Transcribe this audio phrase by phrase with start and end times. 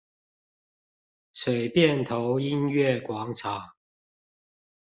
[1.33, 3.75] 水汴頭音樂廣場